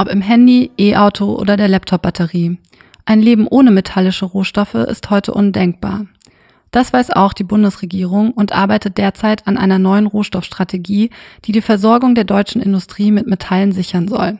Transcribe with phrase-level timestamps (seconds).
[0.00, 2.58] ob im Handy, E-Auto oder der Laptop-Batterie.
[3.04, 6.06] Ein Leben ohne metallische Rohstoffe ist heute undenkbar.
[6.70, 11.10] Das weiß auch die Bundesregierung und arbeitet derzeit an einer neuen Rohstoffstrategie,
[11.44, 14.38] die die Versorgung der deutschen Industrie mit Metallen sichern soll.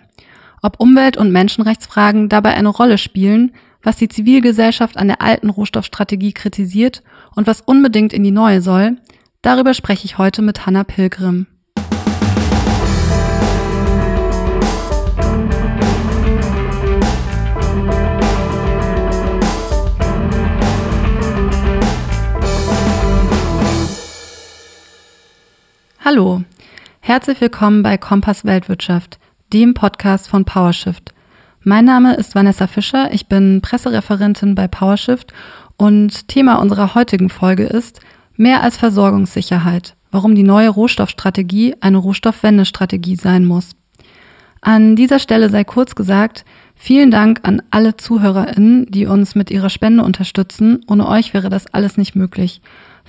[0.63, 3.53] Ob Umwelt- und Menschenrechtsfragen dabei eine Rolle spielen,
[3.83, 7.03] was die Zivilgesellschaft an der alten Rohstoffstrategie kritisiert
[7.37, 8.97] und was unbedingt in die neue soll,
[9.43, 11.49] darüber spreche ich heute mit Hanna Pilgrim.
[26.13, 26.43] Hallo,
[26.99, 29.21] herzlich willkommen bei Kompass Weltwirtschaft,
[29.53, 31.15] dem Podcast von PowerShift.
[31.63, 35.33] Mein Name ist Vanessa Fischer, ich bin Pressereferentin bei PowerShift
[35.77, 38.01] und Thema unserer heutigen Folge ist
[38.35, 43.77] mehr als Versorgungssicherheit, warum die neue Rohstoffstrategie eine Rohstoffwendestrategie sein muss.
[44.63, 49.71] An dieser Stelle sei kurz gesagt, vielen Dank an alle ZuhörerInnen, die uns mit ihrer
[49.71, 50.85] Spende unterstützen.
[50.89, 52.63] Ohne euch wäre das alles nicht möglich.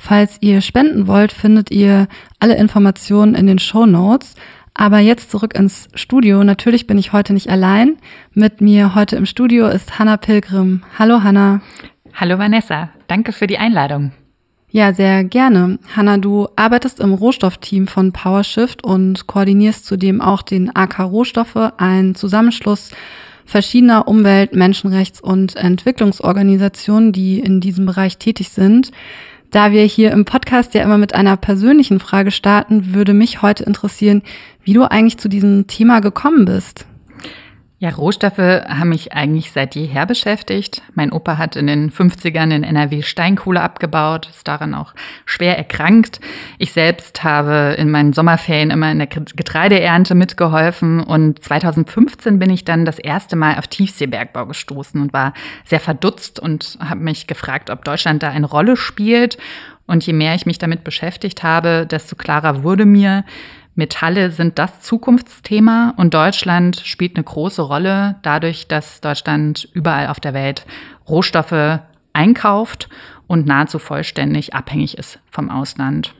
[0.04, 2.08] Falls ihr spenden wollt, findet ihr
[2.40, 4.34] alle Informationen in den Show Notes.
[4.74, 6.44] Aber jetzt zurück ins Studio.
[6.44, 7.98] Natürlich bin ich heute nicht allein.
[8.34, 10.82] Mit mir heute im Studio ist Hanna Pilgrim.
[10.98, 11.62] Hallo Hanna.
[12.16, 12.90] Hallo Vanessa.
[13.06, 14.12] Danke für die Einladung.
[14.72, 15.78] Ja, sehr gerne.
[15.96, 22.16] Hanna, du arbeitest im Rohstoffteam von PowerShift und koordinierst zudem auch den AK Rohstoffe, ein
[22.16, 22.90] Zusammenschluss
[23.46, 28.92] verschiedener Umwelt-, Menschenrechts- und Entwicklungsorganisationen, die in diesem Bereich tätig sind.
[29.52, 33.66] Da wir hier im Podcast ja immer mit einer persönlichen Frage starten, würde mich heute
[33.66, 34.22] interessieren,
[34.64, 36.86] wie du eigentlich zu diesem Thema gekommen bist.
[37.82, 40.84] Ja, Rohstoffe haben mich eigentlich seit jeher beschäftigt.
[40.94, 44.94] Mein Opa hat in den 50ern in NRW Steinkohle abgebaut, ist daran auch
[45.26, 46.22] schwer erkrankt.
[46.60, 52.66] Ich selbst habe in meinen Sommerferien immer in der Getreideernte mitgeholfen und 2015 bin ich
[52.66, 55.34] dann das erste Mal auf Tiefseebergbau gestoßen und war
[55.66, 59.40] sehr verdutzt und habe mich gefragt, ob Deutschland da eine Rolle spielt.
[59.88, 63.26] Und je mehr ich mich damit beschäftigt habe, desto klarer wurde mir,
[63.82, 70.20] Metalle sind das Zukunftsthema und Deutschland spielt eine große Rolle dadurch, dass Deutschland überall auf
[70.20, 70.68] der Welt
[71.10, 71.80] Rohstoffe
[72.14, 72.90] einkauft
[73.26, 76.14] und nahezu vollständig abhängig ist vom Ausland.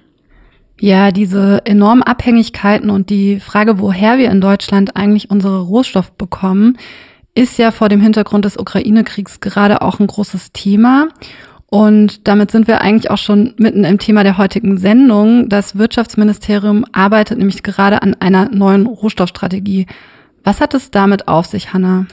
[0.80, 6.80] Ja, diese enormen Abhängigkeiten und die Frage, woher wir in Deutschland eigentlich unsere Rohstoffe bekommen,
[7.36, 11.10] ist ja vor dem Hintergrund des Ukraine-Kriegs gerade auch ein großes Thema.
[11.74, 15.48] Und damit sind wir eigentlich auch schon mitten im Thema der heutigen Sendung.
[15.48, 19.88] Das Wirtschaftsministerium arbeitet nämlich gerade an einer neuen Rohstoffstrategie.
[20.44, 22.08] Was hat es damit auf sich, Hanna?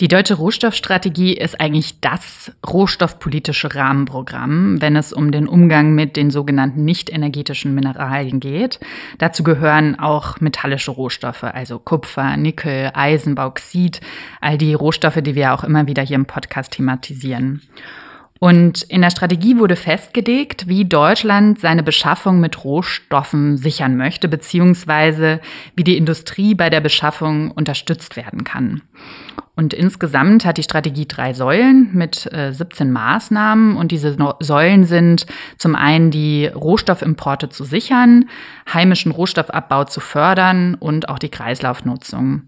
[0.00, 6.30] Die deutsche Rohstoffstrategie ist eigentlich das rohstoffpolitische Rahmenprogramm, wenn es um den Umgang mit den
[6.30, 8.78] sogenannten nicht energetischen Mineralien geht.
[9.18, 14.00] Dazu gehören auch metallische Rohstoffe, also Kupfer, Nickel, Eisen, Bauxit,
[14.40, 17.62] all die Rohstoffe, die wir auch immer wieder hier im Podcast thematisieren.
[18.38, 25.40] Und in der Strategie wurde festgelegt, wie Deutschland seine Beschaffung mit Rohstoffen sichern möchte, beziehungsweise
[25.74, 28.82] wie die Industrie bei der Beschaffung unterstützt werden kann.
[29.58, 33.76] Und insgesamt hat die Strategie drei Säulen mit äh, 17 Maßnahmen.
[33.76, 35.26] Und diese Säulen sind
[35.56, 38.26] zum einen die Rohstoffimporte zu sichern,
[38.72, 42.42] heimischen Rohstoffabbau zu fördern und auch die Kreislaufnutzung.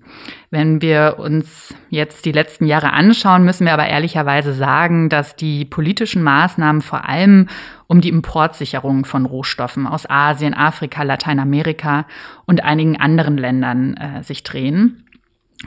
[0.53, 5.65] Wenn wir uns jetzt die letzten Jahre anschauen, müssen wir aber ehrlicherweise sagen, dass die
[5.65, 7.47] politischen Maßnahmen vor allem
[7.87, 12.05] um die Importsicherung von Rohstoffen aus Asien, Afrika, Lateinamerika
[12.47, 15.05] und einigen anderen Ländern äh, sich drehen.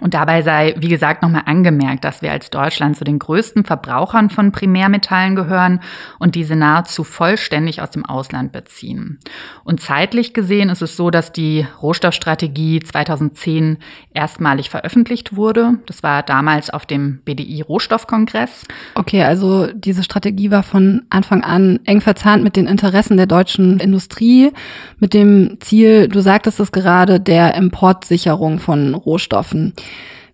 [0.01, 4.31] Und dabei sei, wie gesagt, nochmal angemerkt, dass wir als Deutschland zu den größten Verbrauchern
[4.31, 5.81] von Primärmetallen gehören
[6.17, 9.19] und diese nahezu vollständig aus dem Ausland beziehen.
[9.63, 13.77] Und zeitlich gesehen ist es so, dass die Rohstoffstrategie 2010
[14.15, 15.75] erstmalig veröffentlicht wurde.
[15.85, 18.63] Das war damals auf dem BDI Rohstoffkongress.
[18.95, 23.79] Okay, also diese Strategie war von Anfang an eng verzahnt mit den Interessen der deutschen
[23.79, 24.51] Industrie,
[24.97, 29.73] mit dem Ziel, du sagtest es gerade, der Importsicherung von Rohstoffen.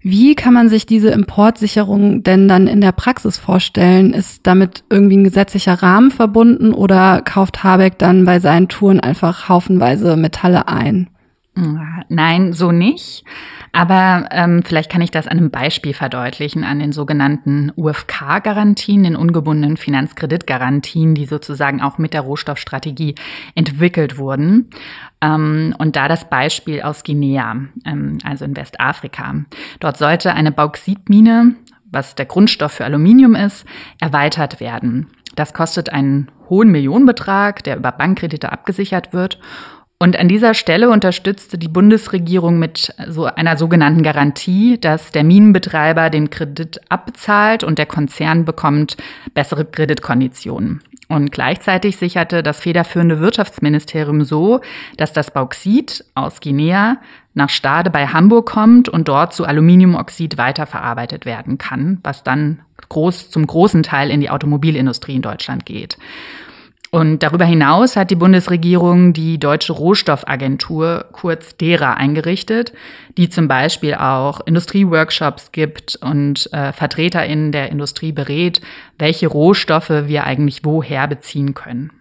[0.01, 4.13] Wie kann man sich diese Importsicherung denn dann in der Praxis vorstellen?
[4.13, 9.49] Ist damit irgendwie ein gesetzlicher Rahmen verbunden oder kauft Habeck dann bei seinen Touren einfach
[9.49, 11.09] haufenweise Metalle ein?
[12.07, 13.25] Nein, so nicht.
[13.71, 19.15] Aber ähm, vielleicht kann ich das an einem Beispiel verdeutlichen, an den sogenannten UFK-Garantien, den
[19.15, 23.15] ungebundenen Finanzkreditgarantien, die sozusagen auch mit der Rohstoffstrategie
[23.55, 24.69] entwickelt wurden.
[25.21, 27.55] Ähm, und da das Beispiel aus Guinea,
[27.85, 29.35] ähm, also in Westafrika.
[29.79, 31.55] Dort sollte eine Bauxitmine,
[31.91, 33.65] was der Grundstoff für Aluminium ist,
[33.99, 35.07] erweitert werden.
[35.35, 39.39] Das kostet einen hohen Millionenbetrag, der über Bankkredite abgesichert wird.
[40.01, 46.09] Und an dieser Stelle unterstützte die Bundesregierung mit so einer sogenannten Garantie, dass der Minenbetreiber
[46.09, 48.95] den Kredit abbezahlt und der Konzern bekommt
[49.33, 50.81] bessere Kreditkonditionen.
[51.09, 54.61] Und gleichzeitig sicherte das federführende Wirtschaftsministerium so,
[54.95, 56.97] dass das Bauxit aus Guinea
[57.33, 63.31] nach Stade bei Hamburg kommt und dort zu Aluminiumoxid weiterverarbeitet werden kann, was dann groß,
[63.31, 65.97] zum großen Teil in die Automobilindustrie in Deutschland geht.
[66.91, 72.73] Und darüber hinaus hat die Bundesregierung die Deutsche Rohstoffagentur, kurz DERA, eingerichtet,
[73.15, 78.61] die zum Beispiel auch Industrieworkshops gibt und äh, VertreterInnen der Industrie berät,
[78.97, 81.91] welche Rohstoffe wir eigentlich woher beziehen können.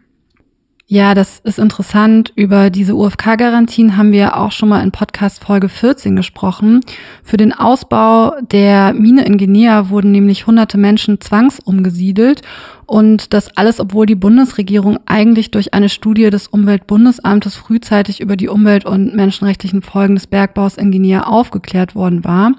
[0.91, 2.33] Ja, das ist interessant.
[2.35, 6.81] Über diese UFK-Garantien haben wir auch schon mal in Podcast Folge 14 gesprochen.
[7.23, 12.41] Für den Ausbau der Mine in Guinea wurden nämlich hunderte Menschen zwangsumgesiedelt.
[12.87, 18.49] Und das alles, obwohl die Bundesregierung eigentlich durch eine Studie des Umweltbundesamtes frühzeitig über die
[18.49, 22.53] umwelt- und menschenrechtlichen Folgen des Bergbaus in Guinea aufgeklärt worden war.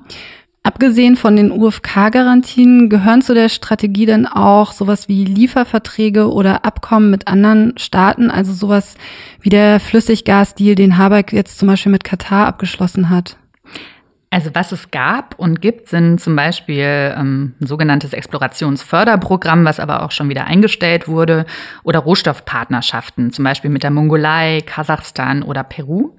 [0.69, 7.09] Abgesehen von den UFK-Garantien gehören zu der Strategie denn auch sowas wie Lieferverträge oder Abkommen
[7.09, 8.93] mit anderen Staaten, also sowas
[9.41, 13.35] wie der Flüssiggasdeal, den Habeck jetzt zum Beispiel mit Katar abgeschlossen hat.
[14.29, 20.03] Also was es gab und gibt, sind zum Beispiel ähm, ein sogenanntes Explorationsförderprogramm, was aber
[20.03, 21.47] auch schon wieder eingestellt wurde,
[21.81, 26.11] oder Rohstoffpartnerschaften, zum Beispiel mit der Mongolei, Kasachstan oder Peru.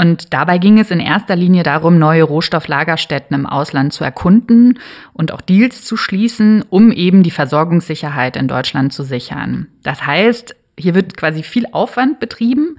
[0.00, 4.78] Und dabei ging es in erster Linie darum, neue Rohstofflagerstätten im Ausland zu erkunden
[5.12, 9.66] und auch Deals zu schließen, um eben die Versorgungssicherheit in Deutschland zu sichern.
[9.82, 12.78] Das heißt, hier wird quasi viel Aufwand betrieben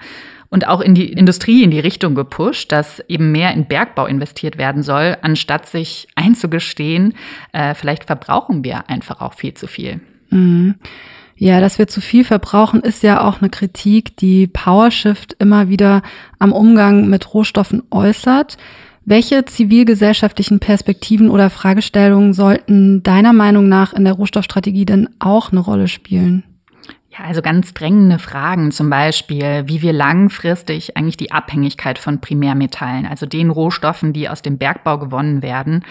[0.49, 4.57] und auch in die Industrie in die Richtung gepusht, dass eben mehr in Bergbau investiert
[4.57, 7.13] werden soll, anstatt sich einzugestehen,
[7.51, 10.01] äh, vielleicht verbrauchen wir einfach auch viel zu viel.
[10.31, 10.73] Mhm.
[11.43, 16.03] Ja, dass wir zu viel verbrauchen, ist ja auch eine Kritik, die PowerShift immer wieder
[16.37, 18.57] am Umgang mit Rohstoffen äußert.
[19.05, 25.61] Welche zivilgesellschaftlichen Perspektiven oder Fragestellungen sollten deiner Meinung nach in der Rohstoffstrategie denn auch eine
[25.61, 26.43] Rolle spielen?
[27.09, 33.07] Ja, also ganz drängende Fragen, zum Beispiel, wie wir langfristig eigentlich die Abhängigkeit von Primärmetallen,
[33.07, 35.83] also den Rohstoffen, die aus dem Bergbau gewonnen werden,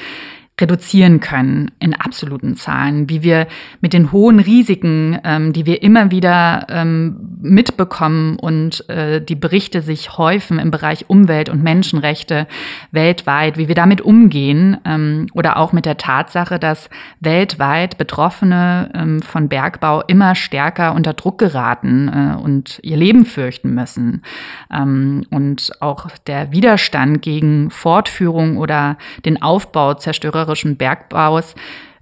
[0.61, 3.47] reduzieren können in absoluten Zahlen, wie wir
[3.81, 9.83] mit den hohen Risiken, ähm, die wir immer wieder ähm, mitbekommen und äh, die Berichte
[9.83, 12.47] sich häufen im Bereich Umwelt und Menschenrechte
[12.91, 16.91] weltweit, wie wir damit umgehen ähm, oder auch mit der Tatsache, dass
[17.21, 23.75] weltweit Betroffene ähm, von Bergbau immer stärker unter Druck geraten äh, und ihr Leben fürchten
[23.75, 24.23] müssen.
[24.73, 31.55] Ähm, und auch der Widerstand gegen Fortführung oder den Aufbau zerstörerischen Bergbaus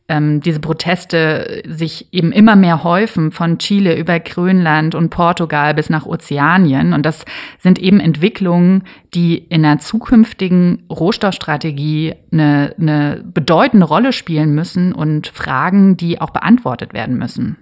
[0.08, 5.90] ähm, diese Proteste sich eben immer mehr häufen von Chile über Grönland und Portugal bis
[5.90, 6.94] nach Ozeanien.
[6.94, 7.26] Und das
[7.58, 8.84] sind eben Entwicklungen,
[9.14, 16.30] die in einer zukünftigen Rohstoffstrategie eine, eine bedeutende Rolle spielen müssen und Fragen, die auch
[16.30, 17.58] beantwortet werden müssen.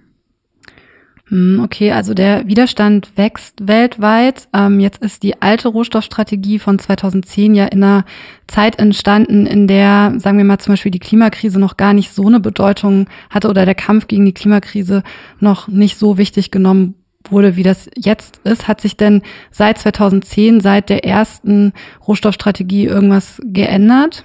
[1.29, 4.47] Hm, okay, also der Widerstand wächst weltweit.
[4.53, 8.05] Ähm, jetzt ist die alte Rohstoffstrategie von 2010 ja in einer
[8.47, 12.27] Zeit entstanden, in der, sagen wir mal zum Beispiel, die Klimakrise noch gar nicht so
[12.27, 15.03] eine Bedeutung hatte oder der Kampf gegen die Klimakrise
[15.39, 16.95] noch nicht so wichtig genommen
[17.29, 18.69] wurde, wie das jetzt ist.
[18.69, 21.73] Hat sich denn seit 2010, seit der ersten
[22.07, 24.23] Rohstoffstrategie irgendwas geändert?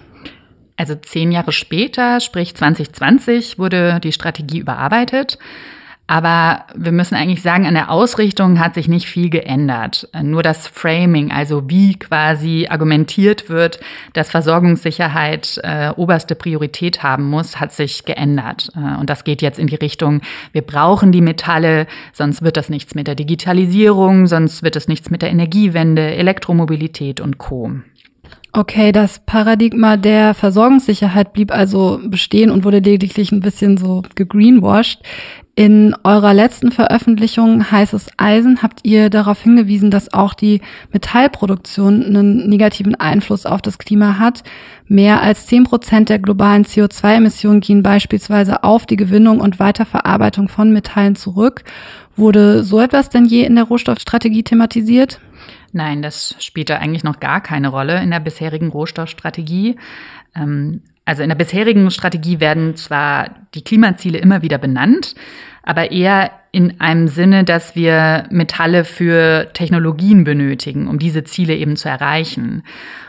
[0.77, 5.39] Also zehn Jahre später, sprich 2020, wurde die Strategie überarbeitet.
[6.09, 10.09] Aber wir müssen eigentlich sagen, an der Ausrichtung hat sich nicht viel geändert.
[10.23, 13.81] Nur das Framing, also wie quasi argumentiert wird,
[14.13, 18.71] dass Versorgungssicherheit äh, oberste Priorität haben muss, hat sich geändert.
[18.75, 20.21] Äh, und das geht jetzt in die Richtung,
[20.53, 25.09] wir brauchen die Metalle, sonst wird das nichts mit der Digitalisierung, sonst wird es nichts
[25.09, 27.71] mit der Energiewende, Elektromobilität und Co.
[28.55, 35.01] Okay, das Paradigma der Versorgungssicherheit blieb also bestehen und wurde lediglich ein bisschen so gegreenwashed.
[35.55, 42.49] In eurer letzten Veröffentlichung Heißes Eisen habt ihr darauf hingewiesen, dass auch die Metallproduktion einen
[42.49, 44.45] negativen Einfluss auf das Klima hat.
[44.89, 50.73] Mehr als zehn Prozent der globalen CO2-Emissionen gehen beispielsweise auf die Gewinnung und Weiterverarbeitung von
[50.73, 51.65] Metallen zurück.
[52.17, 55.21] Wurde so etwas denn je in der Rohstoffstrategie thematisiert?
[55.73, 59.77] Nein, das spielte eigentlich noch gar keine Rolle in der bisherigen Rohstoffstrategie.
[60.35, 65.15] Ähm, also in der bisherigen Strategie werden zwar die Klimaziele immer wieder benannt,
[65.63, 71.77] aber eher in einem Sinne, dass wir Metalle für Technologien benötigen, um diese Ziele eben
[71.77, 72.63] zu erreichen.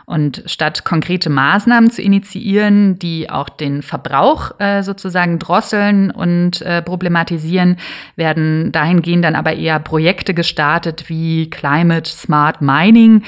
[0.05, 6.81] Und statt konkrete Maßnahmen zu initiieren, die auch den Verbrauch äh, sozusagen drosseln und äh,
[6.81, 7.77] problematisieren,
[8.15, 13.23] werden dahingehend dann aber eher Projekte gestartet wie Climate Smart Mining,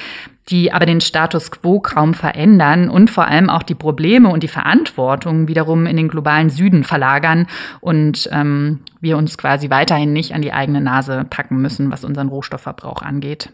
[0.50, 4.48] die aber den Status quo kaum verändern und vor allem auch die Probleme und die
[4.48, 7.48] Verantwortung wiederum in den globalen Süden verlagern
[7.82, 12.28] und ähm, wir uns quasi weiterhin nicht an die eigene Nase packen müssen, was unseren
[12.28, 13.50] Rohstoffverbrauch angeht.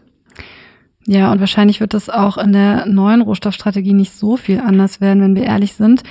[1.06, 5.22] Ja, und wahrscheinlich wird das auch in der neuen Rohstoffstrategie nicht so viel anders werden,
[5.22, 6.02] wenn wir ehrlich sind.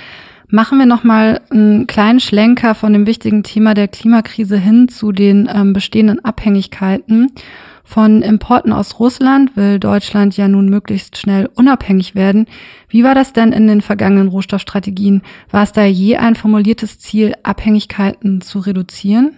[0.48, 5.12] Machen wir noch mal einen kleinen Schlenker von dem wichtigen Thema der Klimakrise hin zu
[5.12, 7.32] den ähm, bestehenden Abhängigkeiten.
[7.84, 12.46] Von Importen aus Russland will Deutschland ja nun möglichst schnell unabhängig werden.
[12.88, 15.22] Wie war das denn in den vergangenen Rohstoffstrategien?
[15.50, 19.36] War es da je ein formuliertes Ziel, Abhängigkeiten zu reduzieren?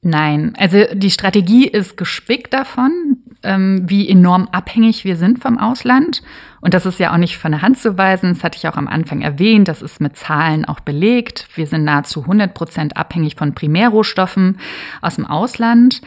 [0.00, 6.22] Nein, also die Strategie ist gespickt davon, ähm, wie enorm abhängig wir sind vom Ausland.
[6.60, 8.32] Und das ist ja auch nicht von der Hand zu weisen.
[8.32, 9.66] Das hatte ich auch am Anfang erwähnt.
[9.66, 11.48] Das ist mit Zahlen auch belegt.
[11.54, 14.58] Wir sind nahezu 100 Prozent abhängig von Primärrohstoffen
[15.02, 16.00] aus dem Ausland.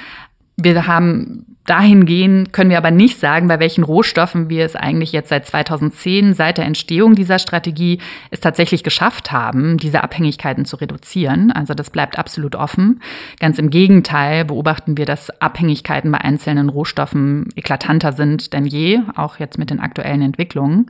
[0.63, 5.29] Wir haben dahingehend können wir aber nicht sagen, bei welchen Rohstoffen wir es eigentlich jetzt
[5.29, 7.99] seit 2010, seit der Entstehung dieser Strategie,
[8.31, 11.51] es tatsächlich geschafft haben, diese Abhängigkeiten zu reduzieren.
[11.51, 12.99] Also das bleibt absolut offen.
[13.39, 19.37] Ganz im Gegenteil beobachten wir, dass Abhängigkeiten bei einzelnen Rohstoffen eklatanter sind denn je, auch
[19.37, 20.89] jetzt mit den aktuellen Entwicklungen.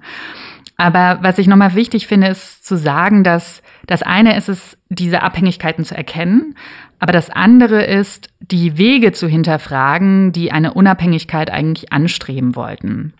[0.78, 5.22] Aber was ich nochmal wichtig finde, ist zu sagen, dass das eine ist es, diese
[5.22, 6.56] Abhängigkeiten zu erkennen.
[7.01, 13.13] Aber das andere ist, die Wege zu hinterfragen, die eine Unabhängigkeit eigentlich anstreben wollten.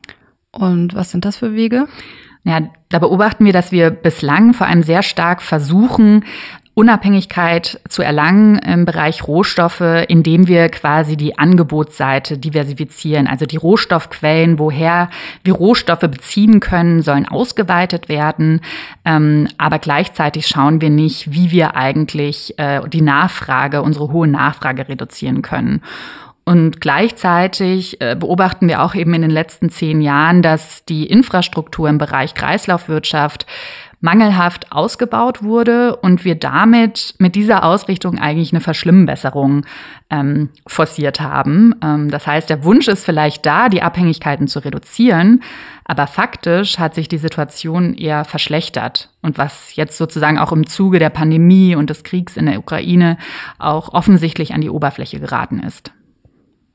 [0.51, 1.88] Und was sind das für Wege?
[2.43, 6.25] Ja, da beobachten wir, dass wir bislang vor allem sehr stark versuchen,
[6.73, 13.27] Unabhängigkeit zu erlangen im Bereich Rohstoffe, indem wir quasi die Angebotsseite diversifizieren.
[13.27, 15.09] Also die Rohstoffquellen, woher
[15.43, 18.61] wir Rohstoffe beziehen können, sollen ausgeweitet werden.
[19.03, 24.87] Ähm, aber gleichzeitig schauen wir nicht, wie wir eigentlich äh, die Nachfrage, unsere hohe Nachfrage
[24.87, 25.81] reduzieren können.
[26.43, 31.87] Und gleichzeitig äh, beobachten wir auch eben in den letzten zehn Jahren, dass die Infrastruktur
[31.87, 33.45] im Bereich Kreislaufwirtschaft
[34.01, 39.65] mangelhaft ausgebaut wurde und wir damit mit dieser Ausrichtung eigentlich eine Verschlimmbesserung
[40.10, 41.75] ähm, forciert haben.
[41.84, 45.43] Ähm, das heißt, der Wunsch ist vielleicht da, die Abhängigkeiten zu reduzieren,
[45.86, 49.10] aber faktisch hat sich die Situation eher verschlechtert.
[49.22, 53.17] Und was jetzt sozusagen auch im Zuge der Pandemie und des Kriegs in der Ukraine
[53.60, 55.91] auch offensichtlich an die Oberfläche geraten ist.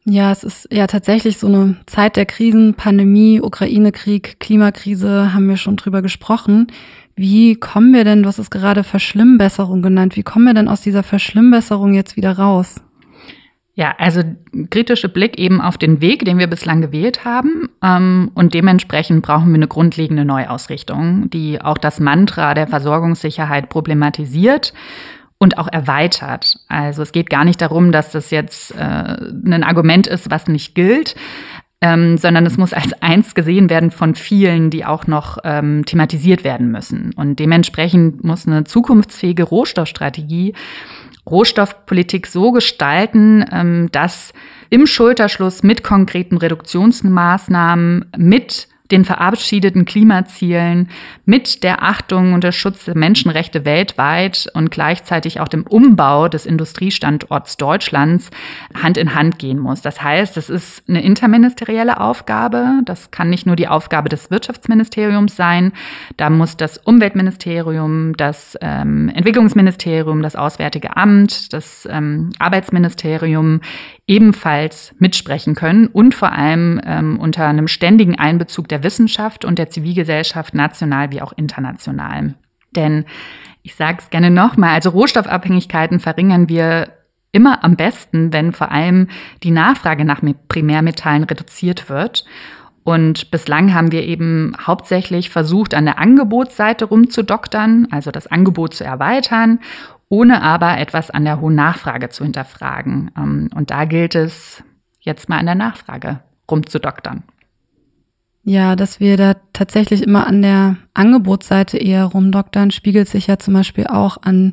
[0.08, 5.56] Ja, es ist ja tatsächlich so eine Zeit der Krisen, Pandemie, Ukraine-Krieg, Klimakrise, haben wir
[5.56, 6.68] schon drüber gesprochen.
[7.16, 10.80] Wie kommen wir denn, du hast es gerade Verschlimmbesserung genannt, wie kommen wir denn aus
[10.80, 12.76] dieser Verschlimmbesserung jetzt wieder raus?
[13.74, 14.22] Ja, also
[14.70, 17.68] kritische Blick eben auf den Weg, den wir bislang gewählt haben.
[17.82, 24.72] Ähm, und dementsprechend brauchen wir eine grundlegende Neuausrichtung, die auch das Mantra der Versorgungssicherheit problematisiert
[25.38, 26.58] und auch erweitert.
[26.68, 30.74] Also es geht gar nicht darum, dass das jetzt äh, ein Argument ist, was nicht
[30.74, 31.14] gilt,
[31.82, 36.42] ähm, sondern es muss als eins gesehen werden von vielen, die auch noch ähm, thematisiert
[36.42, 37.12] werden müssen.
[37.14, 40.54] Und dementsprechend muss eine zukunftsfähige Rohstoffstrategie
[41.28, 44.32] Rohstoffpolitik so gestalten, ähm, dass
[44.70, 50.88] im Schulterschluss mit konkreten Reduktionsmaßnahmen, mit den verabschiedeten Klimazielen
[51.24, 56.46] mit der Achtung und der Schutz der Menschenrechte weltweit und gleichzeitig auch dem Umbau des
[56.46, 58.30] Industriestandorts Deutschlands
[58.80, 59.82] Hand in Hand gehen muss.
[59.82, 62.80] Das heißt, es ist eine interministerielle Aufgabe.
[62.84, 65.72] Das kann nicht nur die Aufgabe des Wirtschaftsministeriums sein.
[66.16, 73.60] Da muss das Umweltministerium, das ähm, Entwicklungsministerium, das Auswärtige Amt, das ähm, Arbeitsministerium
[74.06, 79.68] ebenfalls mitsprechen können und vor allem ähm, unter einem ständigen Einbezug der Wissenschaft und der
[79.68, 82.34] Zivilgesellschaft national wie auch international.
[82.76, 83.04] Denn
[83.62, 86.92] ich sage es gerne nochmal, also Rohstoffabhängigkeiten verringern wir
[87.32, 89.08] immer am besten, wenn vor allem
[89.42, 92.24] die Nachfrage nach Primärmetallen reduziert wird.
[92.84, 98.84] Und bislang haben wir eben hauptsächlich versucht, an der Angebotsseite rumzudoktern, also das Angebot zu
[98.84, 99.58] erweitern
[100.08, 103.10] ohne aber etwas an der hohen Nachfrage zu hinterfragen.
[103.16, 104.62] Ähm, und da gilt es,
[105.00, 106.20] jetzt mal an der Nachfrage
[106.50, 107.24] rumzudoktern.
[108.42, 113.54] Ja, dass wir da tatsächlich immer an der Angebotsseite eher rumdoktern, spiegelt sich ja zum
[113.54, 114.52] Beispiel auch an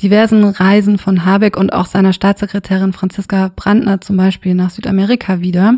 [0.00, 5.74] diversen Reisen von Habeck und auch seiner Staatssekretärin Franziska Brandner zum Beispiel nach Südamerika wieder.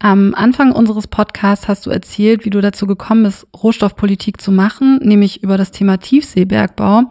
[0.00, 5.00] Am Anfang unseres Podcasts hast du erzählt, wie du dazu gekommen bist, Rohstoffpolitik zu machen,
[5.02, 7.10] nämlich über das Thema Tiefseebergbau,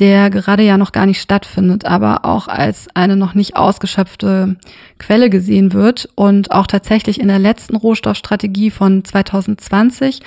[0.00, 4.56] der gerade ja noch gar nicht stattfindet, aber auch als eine noch nicht ausgeschöpfte
[4.98, 10.20] Quelle gesehen wird und auch tatsächlich in der letzten Rohstoffstrategie von 2020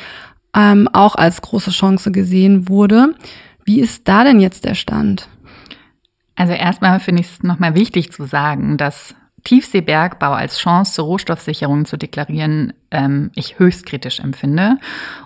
[0.56, 3.16] ähm, auch als große Chance gesehen wurde.
[3.66, 5.28] Wie ist da denn jetzt der Stand?
[6.38, 11.86] Also erstmal finde ich es nochmal wichtig zu sagen, dass Tiefseebergbau als Chance zur Rohstoffsicherung
[11.86, 14.77] zu deklarieren, ähm, ich höchst kritisch empfinde.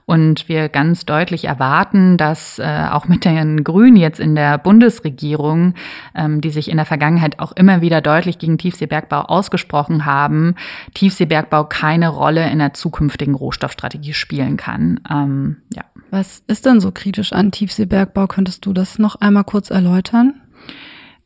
[0.06, 5.76] Und wir ganz deutlich erwarten, dass äh, auch mit den Grünen jetzt in der Bundesregierung,
[6.14, 10.56] ähm, die sich in der Vergangenheit auch immer wieder deutlich gegen Tiefseebergbau ausgesprochen haben,
[10.94, 15.00] Tiefseebergbau keine Rolle in der zukünftigen Rohstoffstrategie spielen kann.
[15.10, 15.84] Ähm, ja.
[16.12, 18.28] Was ist denn so kritisch an Tiefseebergbau?
[18.28, 20.42] Könntest du das noch einmal kurz erläutern?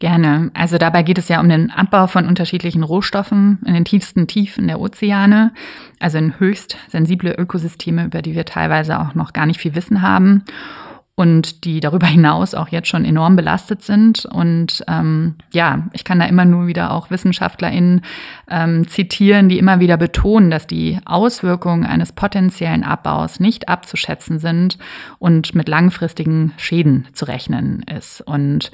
[0.05, 0.51] Gerne.
[0.53, 4.67] Also dabei geht es ja um den Abbau von unterschiedlichen Rohstoffen in den tiefsten Tiefen
[4.67, 5.51] der Ozeane,
[5.99, 10.03] also in höchst sensible Ökosysteme, über die wir teilweise auch noch gar nicht viel Wissen
[10.03, 10.43] haben
[11.17, 14.25] und die darüber hinaus auch jetzt schon enorm belastet sind.
[14.25, 18.01] Und ähm, ja, ich kann da immer nur wieder auch WissenschaftlerInnen
[18.49, 24.77] ähm, zitieren, die immer wieder betonen, dass die Auswirkungen eines potenziellen Abbaus nicht abzuschätzen sind
[25.17, 28.19] und mit langfristigen Schäden zu rechnen ist.
[28.19, 28.71] Und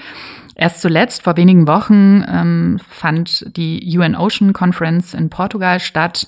[0.56, 6.28] erst zuletzt, vor wenigen Wochen, ähm, fand die UN Ocean Conference in Portugal statt.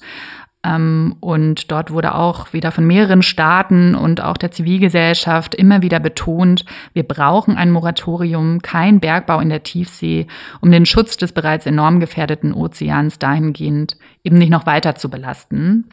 [0.64, 6.00] Ähm, und dort wurde auch wieder von mehreren Staaten und auch der Zivilgesellschaft immer wieder
[6.00, 10.28] betont, wir brauchen ein Moratorium, kein Bergbau in der Tiefsee,
[10.62, 15.86] um den Schutz des bereits enorm gefährdeten Ozeans dahingehend eben nicht noch weiter zu belasten.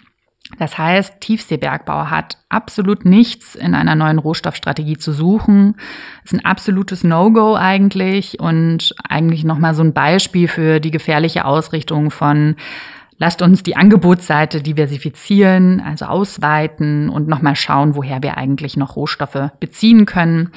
[0.59, 5.77] Das heißt, Tiefseebergbau hat absolut nichts in einer neuen Rohstoffstrategie zu suchen.
[6.25, 12.11] Ist ein absolutes No-Go eigentlich und eigentlich nochmal so ein Beispiel für die gefährliche Ausrichtung
[12.11, 12.57] von
[13.23, 19.51] Lasst uns die Angebotsseite diversifizieren, also ausweiten und nochmal schauen, woher wir eigentlich noch Rohstoffe
[19.61, 20.53] beziehen können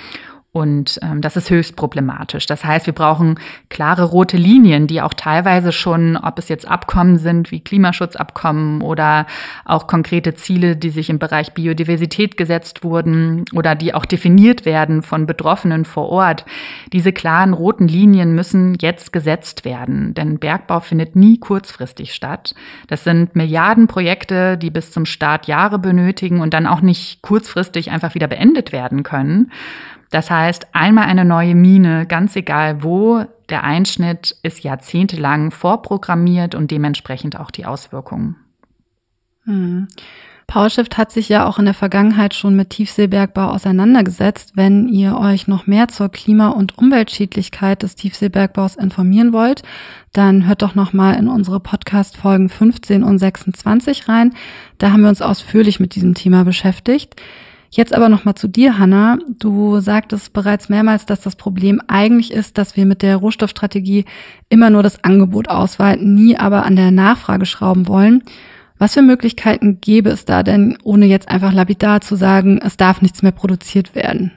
[0.53, 2.45] und ähm, das ist höchst problematisch.
[2.45, 7.17] Das heißt, wir brauchen klare rote Linien, die auch teilweise schon, ob es jetzt Abkommen
[7.17, 9.25] sind wie Klimaschutzabkommen oder
[9.65, 15.01] auch konkrete Ziele, die sich im Bereich Biodiversität gesetzt wurden oder die auch definiert werden
[15.01, 16.45] von Betroffenen vor Ort.
[16.93, 22.53] Diese klaren roten Linien müssen jetzt gesetzt werden, denn Bergbau findet nie kurzfristig statt.
[22.85, 28.13] Das sind Milliardenprojekte, die bis zum Start Jahre benötigen und dann auch nicht kurzfristig einfach
[28.13, 29.51] wieder beendet werden können.
[30.13, 36.69] Das heißt, einmal eine neue Mine, ganz egal wo, der Einschnitt ist jahrzehntelang vorprogrammiert und
[36.69, 38.35] dementsprechend auch die Auswirkungen.
[39.45, 39.87] Hm.
[40.45, 44.51] PowerShift hat sich ja auch in der Vergangenheit schon mit Tiefseebergbau auseinandergesetzt.
[44.53, 49.63] Wenn ihr euch noch mehr zur Klima- und Umweltschädlichkeit des Tiefseebergbaus informieren wollt,
[50.11, 54.35] dann hört doch noch mal in unsere Podcast Folgen 15 und 26 rein.
[54.77, 57.15] Da haben wir uns ausführlich mit diesem Thema beschäftigt.
[57.75, 59.17] Jetzt aber nochmal zu dir, Hanna.
[59.39, 64.05] Du sagtest bereits mehrmals, dass das Problem eigentlich ist, dass wir mit der Rohstoffstrategie
[64.47, 68.21] immer nur das Angebot ausweiten, nie aber an der Nachfrage schrauben wollen.
[68.77, 73.01] Was für Möglichkeiten gäbe es da denn, ohne jetzt einfach lapidar zu sagen, es darf
[73.01, 74.31] nichts mehr produziert werden?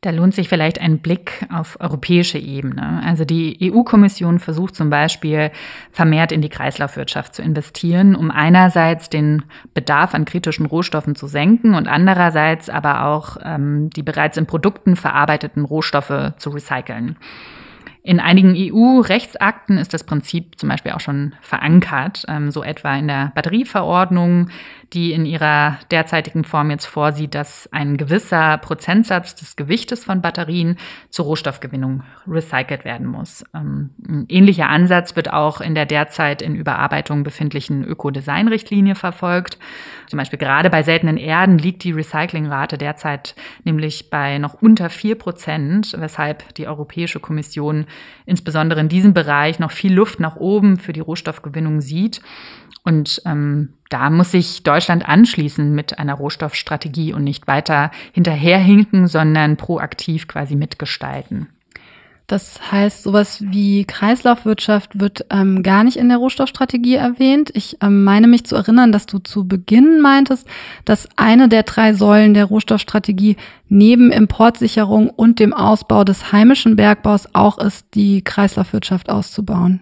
[0.00, 3.02] Da lohnt sich vielleicht ein Blick auf europäische Ebene.
[3.04, 5.50] Also die EU-Kommission versucht zum Beispiel
[5.90, 9.42] vermehrt in die Kreislaufwirtschaft zu investieren, um einerseits den
[9.74, 14.94] Bedarf an kritischen Rohstoffen zu senken und andererseits aber auch ähm, die bereits in Produkten
[14.94, 17.16] verarbeiteten Rohstoffe zu recyceln.
[18.04, 23.08] In einigen EU-Rechtsakten ist das Prinzip zum Beispiel auch schon verankert, ähm, so etwa in
[23.08, 24.48] der Batterieverordnung,
[24.92, 30.78] die in ihrer derzeitigen Form jetzt vorsieht, dass ein gewisser Prozentsatz des Gewichtes von Batterien
[31.10, 33.44] zur Rohstoffgewinnung recycelt werden muss.
[33.54, 39.58] Ähm, ein ähnlicher Ansatz wird auch in der derzeit in Überarbeitung befindlichen Ökodesign-Richtlinie verfolgt.
[40.06, 45.16] Zum Beispiel gerade bei seltenen Erden liegt die Recyclingrate derzeit nämlich bei noch unter vier
[45.16, 47.86] Prozent, weshalb die Europäische Kommission
[48.24, 52.22] insbesondere in diesem Bereich noch viel Luft nach oben für die Rohstoffgewinnung sieht.
[52.84, 59.56] Und ähm, da muss sich Deutschland anschließen mit einer Rohstoffstrategie und nicht weiter hinterherhinken, sondern
[59.56, 61.48] proaktiv quasi mitgestalten.
[62.28, 67.50] Das heißt, sowas wie Kreislaufwirtschaft wird ähm, gar nicht in der Rohstoffstrategie erwähnt.
[67.54, 70.46] Ich ähm, meine mich zu erinnern, dass du zu Beginn meintest,
[70.84, 73.38] dass eine der drei Säulen der Rohstoffstrategie
[73.70, 79.80] neben Importsicherung und dem Ausbau des heimischen Bergbaus auch ist, die Kreislaufwirtschaft auszubauen.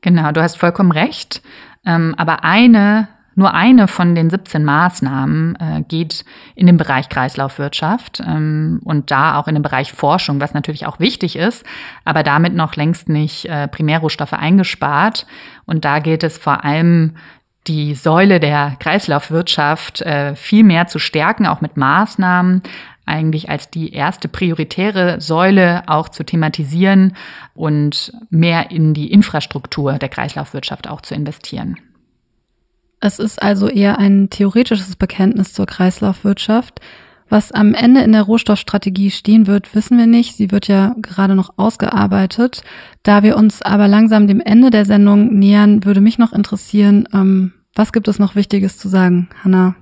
[0.00, 1.42] Genau, du hast vollkommen recht.
[1.84, 6.24] Ähm, aber eine nur eine von den 17 Maßnahmen äh, geht
[6.56, 10.98] in den Bereich Kreislaufwirtschaft ähm, und da auch in den Bereich Forschung, was natürlich auch
[10.98, 11.64] wichtig ist,
[12.04, 15.24] aber damit noch längst nicht äh, Primärrohstoffe eingespart.
[15.66, 17.14] Und da gilt es vor allem,
[17.68, 22.62] die Säule der Kreislaufwirtschaft äh, viel mehr zu stärken, auch mit Maßnahmen,
[23.06, 27.14] eigentlich als die erste prioritäre Säule auch zu thematisieren
[27.54, 31.76] und mehr in die Infrastruktur der Kreislaufwirtschaft auch zu investieren.
[33.00, 36.80] Es ist also eher ein theoretisches Bekenntnis zur Kreislaufwirtschaft.
[37.28, 40.36] Was am Ende in der Rohstoffstrategie stehen wird, wissen wir nicht.
[40.36, 42.62] Sie wird ja gerade noch ausgearbeitet.
[43.02, 47.52] Da wir uns aber langsam dem Ende der Sendung nähern, würde mich noch interessieren, ähm,
[47.74, 49.76] was gibt es noch Wichtiges zu sagen, Hanna?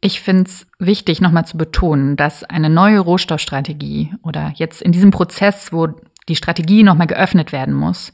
[0.00, 5.12] Ich finde es wichtig, nochmal zu betonen, dass eine neue Rohstoffstrategie oder jetzt in diesem
[5.12, 5.88] Prozess, wo
[6.28, 8.12] die Strategie nochmal geöffnet werden muss,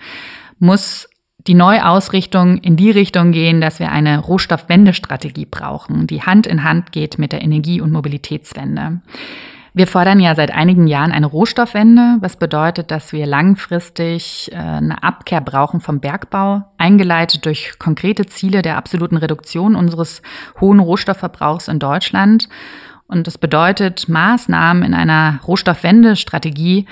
[0.58, 1.08] muss
[1.48, 6.92] die Neuausrichtung in die Richtung gehen, dass wir eine Rohstoffwendestrategie brauchen, die Hand in Hand
[6.92, 9.00] geht mit der Energie- und Mobilitätswende.
[9.74, 15.02] Wir fordern ja seit einigen Jahren eine Rohstoffwende, was bedeutet, dass wir langfristig äh, eine
[15.02, 20.22] Abkehr brauchen vom Bergbau, eingeleitet durch konkrete Ziele der absoluten Reduktion unseres
[20.61, 22.48] hohen Rohstoffverbrauchs in Deutschland.
[23.06, 26.87] Und das bedeutet, Maßnahmen in einer Rohstoffwendestrategie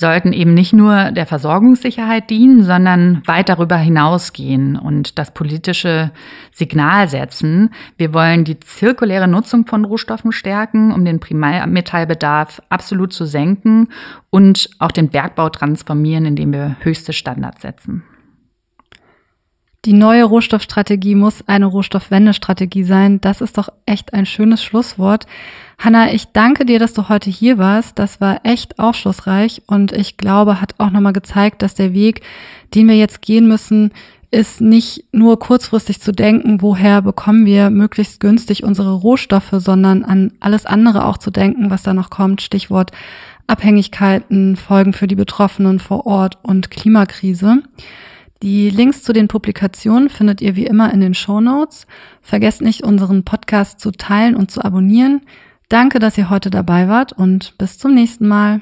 [0.00, 6.10] sollten eben nicht nur der Versorgungssicherheit dienen, sondern weit darüber hinausgehen und das politische
[6.50, 7.70] Signal setzen.
[7.98, 13.88] Wir wollen die zirkuläre Nutzung von Rohstoffen stärken, um den Primärmetallbedarf absolut zu senken
[14.30, 18.02] und auch den Bergbau transformieren, indem wir höchste Standards setzen.
[19.86, 23.20] Die neue Rohstoffstrategie muss eine Rohstoffwendestrategie sein.
[23.22, 25.26] Das ist doch echt ein schönes Schlusswort.
[25.82, 27.98] Hanna, ich danke dir, dass du heute hier warst.
[27.98, 32.20] Das war echt aufschlussreich und ich glaube, hat auch nochmal gezeigt, dass der Weg,
[32.74, 33.90] den wir jetzt gehen müssen,
[34.30, 40.32] ist nicht nur kurzfristig zu denken, woher bekommen wir möglichst günstig unsere Rohstoffe, sondern an
[40.38, 42.42] alles andere auch zu denken, was da noch kommt.
[42.42, 42.92] Stichwort
[43.46, 47.62] Abhängigkeiten, Folgen für die Betroffenen vor Ort und Klimakrise.
[48.42, 51.86] Die Links zu den Publikationen findet ihr wie immer in den Show Notes.
[52.20, 55.22] Vergesst nicht, unseren Podcast zu teilen und zu abonnieren.
[55.70, 58.60] Danke, dass ihr heute dabei wart und bis zum nächsten Mal.